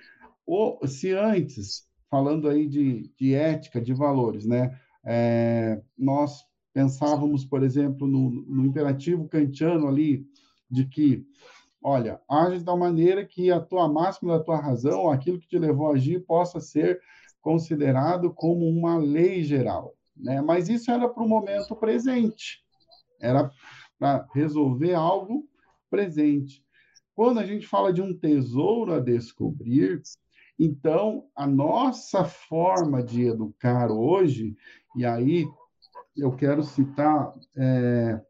o, 0.47 0.87
se 0.87 1.13
antes, 1.13 1.87
falando 2.11 2.49
aí 2.49 2.67
de, 2.67 3.11
de 3.17 3.35
ética, 3.35 3.81
de 3.81 3.93
valores, 3.93 4.47
né, 4.47 4.79
é, 5.05 5.81
nós 5.97 6.45
pensávamos, 6.73 7.45
por 7.45 7.63
exemplo, 7.63 8.07
no, 8.07 8.31
no 8.31 8.67
imperativo 8.67 9.29
kantiano 9.29 9.89
ali, 9.89 10.27
de 10.71 10.85
que, 10.85 11.25
olha, 11.83 12.21
age 12.29 12.63
da 12.63 12.77
maneira 12.77 13.25
que 13.25 13.51
a 13.51 13.61
tua 13.61 13.89
máxima 13.89 14.37
da 14.37 14.45
tua 14.45 14.61
razão, 14.61 15.11
aquilo 15.11 15.39
que 15.39 15.49
te 15.49 15.59
levou 15.59 15.91
a 15.91 15.95
agir, 15.95 16.21
possa 16.27 16.61
ser 16.61 17.01
considerado 17.41 18.33
como 18.35 18.69
uma 18.69 18.99
lei 18.99 19.43
geral. 19.43 19.95
Né? 20.17 20.43
Mas 20.43 20.69
isso 20.69 20.91
era 20.91 21.09
para 21.09 21.23
o 21.23 21.29
momento 21.29 21.77
presente, 21.77 22.65
era 23.21 23.51
para 23.99 24.27
resolver 24.35 24.95
algo 24.95 25.49
presente. 25.89 26.65
Quando 27.15 27.41
a 27.41 27.47
gente 27.47 27.67
fala 27.67 27.93
de 27.93 28.03
um 28.03 28.13
tesouro 28.13 28.93
a 28.93 29.01
descobrir, 29.01 30.03
então 30.59 31.25
a 31.35 31.47
nossa 31.47 32.25
forma 32.25 33.03
de 33.03 33.25
educar 33.25 33.91
hoje, 33.91 34.57
e 34.97 35.05
aí 35.05 35.47
eu 36.17 36.33
quero 36.33 36.63
citar 36.63 37.35
é, 37.57 38.21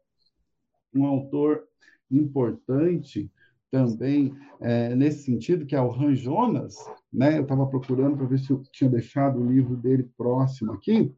um 0.93 1.05
autor 1.05 1.63
importante 2.11 3.31
também 3.71 4.33
é, 4.61 4.95
nesse 4.95 5.23
sentido, 5.23 5.65
que 5.65 5.75
é 5.75 5.81
o 5.81 5.91
Han 5.91 6.15
Jonas, 6.15 6.75
né? 7.11 7.37
Eu 7.37 7.43
estava 7.43 7.67
procurando 7.67 8.17
para 8.17 8.25
ver 8.25 8.39
se 8.39 8.51
eu 8.51 8.61
tinha 8.71 8.89
deixado 8.89 9.39
o 9.39 9.45
livro 9.45 9.75
dele 9.75 10.09
próximo 10.17 10.73
aqui, 10.73 11.13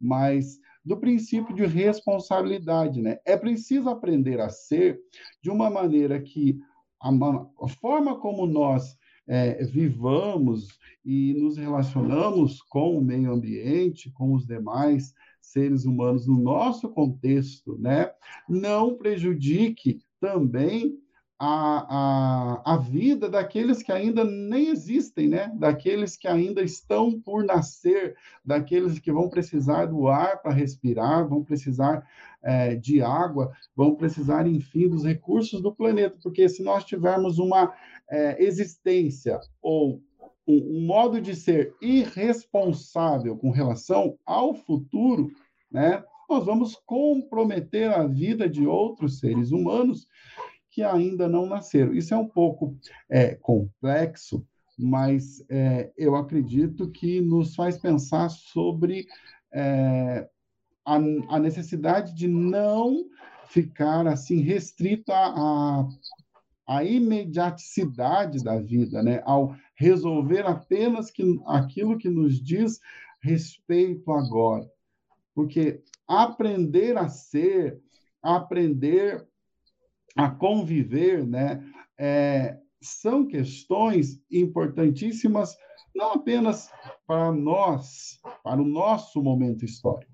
mas 0.00 0.58
do 0.84 0.96
princípio 0.96 1.54
de 1.54 1.66
responsabilidade, 1.66 3.02
né? 3.02 3.18
É 3.24 3.36
preciso 3.36 3.88
aprender 3.88 4.40
a 4.40 4.48
ser 4.48 4.98
de 5.42 5.50
uma 5.50 5.70
maneira 5.70 6.20
que 6.20 6.58
a, 7.02 7.10
a 7.10 7.68
forma 7.80 8.18
como 8.18 8.46
nós 8.46 8.96
é, 9.30 9.64
vivamos 9.64 10.76
e 11.04 11.34
nos 11.34 11.56
relacionamos 11.56 12.60
com 12.62 12.98
o 12.98 13.00
meio 13.00 13.32
ambiente, 13.32 14.10
com 14.10 14.34
os 14.34 14.44
demais, 14.44 15.14
seres 15.40 15.84
humanos 15.84 16.26
no 16.26 16.36
nosso 16.36 16.88
contexto, 16.88 17.78
né, 17.78 18.10
não 18.48 18.96
prejudique 18.96 20.00
também 20.20 20.99
a, 21.42 22.60
a, 22.66 22.74
a 22.74 22.76
vida 22.76 23.26
daqueles 23.26 23.82
que 23.82 23.90
ainda 23.90 24.22
nem 24.22 24.68
existem, 24.68 25.26
né? 25.26 25.50
daqueles 25.54 26.14
que 26.14 26.28
ainda 26.28 26.60
estão 26.60 27.18
por 27.18 27.42
nascer, 27.42 28.14
daqueles 28.44 28.98
que 28.98 29.10
vão 29.10 29.30
precisar 29.30 29.86
do 29.86 30.06
ar 30.06 30.42
para 30.42 30.52
respirar, 30.52 31.26
vão 31.26 31.42
precisar 31.42 32.06
é, 32.42 32.76
de 32.76 33.00
água, 33.00 33.52
vão 33.74 33.94
precisar, 33.94 34.46
enfim, 34.46 34.86
dos 34.86 35.02
recursos 35.02 35.62
do 35.62 35.74
planeta, 35.74 36.18
porque 36.22 36.46
se 36.46 36.62
nós 36.62 36.84
tivermos 36.84 37.38
uma 37.38 37.72
é, 38.10 38.44
existência 38.44 39.40
ou 39.62 39.98
um, 40.46 40.86
modo 40.86 41.22
de 41.22 41.34
ser 41.34 41.74
irresponsável 41.80 43.34
com 43.34 43.50
relação 43.50 44.18
ao 44.26 44.52
futuro, 44.52 45.30
né, 45.72 46.04
nós 46.28 46.44
vamos 46.44 46.76
comprometer 46.84 47.90
a 47.90 48.06
vida 48.06 48.46
de 48.46 48.66
outros 48.66 49.20
seres 49.20 49.52
humanos 49.52 50.06
que 50.70 50.82
ainda 50.82 51.28
não 51.28 51.46
nasceram. 51.46 51.92
Isso 51.94 52.14
é 52.14 52.16
um 52.16 52.28
pouco 52.28 52.76
é, 53.08 53.34
complexo, 53.34 54.46
mas 54.78 55.44
é, 55.48 55.92
eu 55.96 56.14
acredito 56.14 56.90
que 56.90 57.20
nos 57.20 57.54
faz 57.54 57.76
pensar 57.76 58.28
sobre 58.30 59.06
é, 59.52 60.28
a, 60.84 60.96
a, 60.96 61.38
necessidade 61.38 62.14
de 62.14 62.28
não 62.28 63.04
ficar 63.46 64.06
assim 64.06 64.40
restrito 64.40 65.12
a 65.12 65.86
a 66.70 66.84
imediaticidade 66.84 68.44
da 68.44 68.60
vida, 68.60 69.02
né? 69.02 69.20
ao 69.24 69.56
resolver 69.74 70.46
apenas 70.46 71.10
que, 71.10 71.24
aquilo 71.44 71.98
que 71.98 72.08
nos 72.08 72.40
diz 72.40 72.78
respeito 73.20 74.12
agora. 74.12 74.70
Porque 75.34 75.82
aprender 76.06 76.96
a 76.96 77.08
ser, 77.08 77.80
aprender 78.22 79.26
a 80.16 80.30
conviver, 80.30 81.26
né? 81.26 81.64
É, 81.98 82.58
são 82.80 83.26
questões 83.26 84.22
importantíssimas, 84.30 85.56
não 85.94 86.12
apenas 86.12 86.70
para 87.06 87.30
nós, 87.30 88.20
para 88.42 88.60
o 88.60 88.64
nosso 88.64 89.22
momento 89.22 89.64
histórico, 89.64 90.12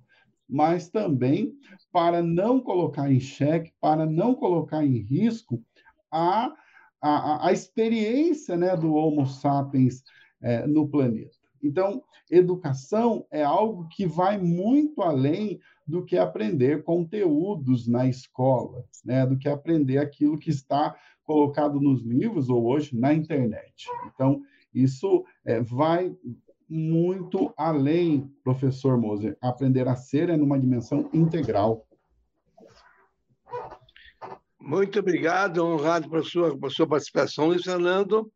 mas 0.49 0.89
também 0.89 1.55
para 1.93 2.23
não 2.23 2.61
colocar 2.61 3.11
em 3.11 3.21
xeque, 3.21 3.73
para 3.81 4.05
não 4.05 4.35
colocar 4.35 4.85
em 4.85 4.99
risco 4.99 5.63
a, 6.11 6.53
a, 7.01 7.49
a 7.49 7.53
experiência 7.53 8.57
né, 8.57 8.77
do 8.77 8.95
Homo 8.95 9.27
sapiens 9.27 10.03
é, 10.41 10.67
no 10.67 10.89
planeta. 10.89 11.37
Então, 11.63 12.03
educação 12.31 13.27
é 13.31 13.43
algo 13.43 13.89
que 13.89 14.07
vai 14.07 14.39
muito 14.39 15.03
além 15.03 15.61
do 15.87 16.05
que 16.05 16.19
aprender 16.19 16.83
conteúdos 16.83 17.87
na 17.87 18.07
escola, 18.07 18.85
né, 19.05 19.25
do 19.25 19.39
que 19.39 19.49
aprender 19.49 19.99
aquilo 19.99 20.39
que 20.39 20.51
está 20.51 20.97
colocado 21.25 21.81
nos 21.81 22.03
livros 22.03 22.49
ou 22.49 22.67
hoje 22.67 22.99
na 22.99 23.13
internet. 23.13 23.87
Então, 24.07 24.43
isso 24.75 25.25
é, 25.45 25.61
vai 25.61 26.15
muito 26.69 27.53
além, 27.57 28.29
professor 28.43 28.99
Moser. 28.99 29.37
Aprender 29.41 29.87
a 29.87 29.95
ser 29.95 30.29
é 30.29 30.37
numa 30.37 30.59
dimensão 30.59 31.09
integral. 31.13 31.87
Muito 34.61 34.99
obrigado, 34.99 35.65
honrado 35.65 36.09
por 36.09 36.25
sua, 36.25 36.59
por 36.59 36.73
sua 36.73 36.89
participação, 36.89 37.47
Luiz 37.47 37.63
Fernando. 37.63 38.31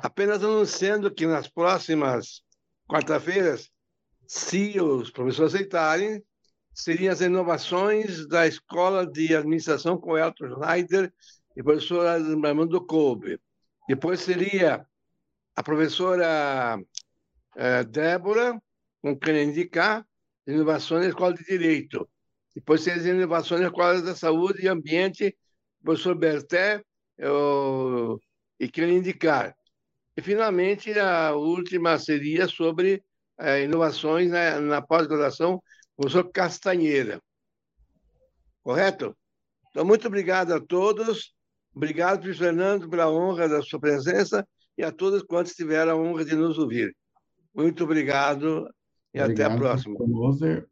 Apenas 0.00 0.42
anunciando 0.42 1.12
que 1.12 1.26
nas 1.26 1.48
próximas 1.48 2.42
quarta-feiras, 2.88 3.68
se 4.26 4.80
os 4.80 5.10
professores 5.10 5.54
aceitarem, 5.54 6.22
seriam 6.74 7.12
as 7.12 7.20
inovações 7.20 8.26
da 8.26 8.46
Escola 8.46 9.06
de 9.06 9.34
Administração 9.34 9.98
com 9.98 10.16
Elton 10.16 10.48
Schneider 10.54 11.12
e 11.56 11.62
professora 11.62 12.12
Armando 12.12 12.84
Kobe. 12.84 13.38
Depois 13.88 14.20
seria 14.20 14.86
a 15.54 15.62
professora 15.62 16.78
uh, 16.78 17.84
Débora, 17.90 18.60
com 19.02 19.18
quem 19.18 19.44
indicar, 19.44 20.06
inovações 20.46 21.02
na 21.02 21.08
Escola 21.10 21.34
de 21.34 21.44
Direito. 21.44 22.08
Depois 22.54 22.82
seria 22.82 23.00
as 23.00 23.06
inovações 23.06 23.60
na 23.60 23.66
Escola 23.68 24.00
da 24.00 24.14
Saúde 24.14 24.62
e 24.62 24.68
Ambiente, 24.68 25.36
professor 25.82 26.14
Berté 26.14 26.82
eu, 27.18 28.18
e 28.58 28.68
quem 28.68 28.96
indicar. 28.96 29.54
E, 30.16 30.22
finalmente, 30.22 30.98
a 30.98 31.34
última 31.34 31.98
seria 31.98 32.46
sobre 32.46 33.02
uh, 33.40 33.64
inovações 33.64 34.30
na, 34.30 34.60
na 34.60 34.82
pós-graduação, 34.82 35.62
professor 36.02 36.30
Castanheira. 36.30 37.20
Correto? 38.62 39.16
Então, 39.70 39.84
muito 39.84 40.06
obrigado 40.06 40.52
a 40.52 40.60
todos. 40.60 41.32
Obrigado, 41.74 42.20
professor 42.20 42.44
Fernando, 42.44 42.88
pela 42.88 43.10
honra 43.10 43.48
da 43.48 43.62
sua 43.62 43.80
presença 43.80 44.46
e 44.76 44.82
a 44.82 44.92
todos 44.92 45.22
quantos 45.22 45.54
tiveram 45.54 45.92
a 45.92 45.96
honra 45.96 46.24
de 46.24 46.34
nos 46.34 46.58
ouvir. 46.58 46.94
Muito 47.54 47.84
obrigado 47.84 48.68
e 49.14 49.20
obrigado, 49.20 49.32
até 49.32 49.44
a 49.44 49.56
próxima. 49.56 49.96
Moser. 50.00 50.68